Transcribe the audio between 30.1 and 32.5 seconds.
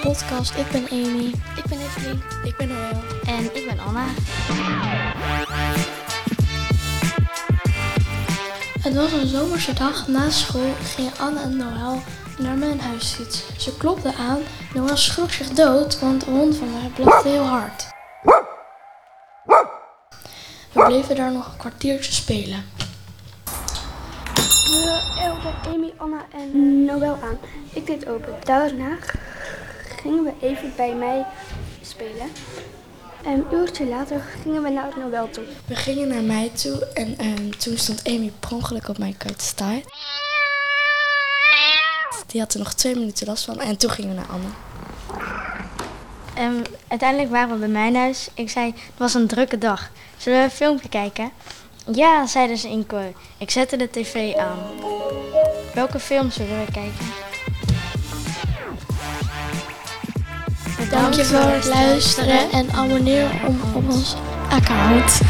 we even bij mij spelen.